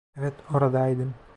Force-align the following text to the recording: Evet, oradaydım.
Evet, 0.15 0.33
oradaydım. 0.53 1.13